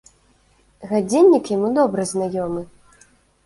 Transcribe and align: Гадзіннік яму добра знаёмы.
Гадзіннік 0.93 1.53
яму 1.55 1.69
добра 1.79 2.09
знаёмы. 2.15 2.61